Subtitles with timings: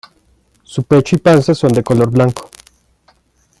[0.63, 2.49] Su pecho y panza son de color blanco.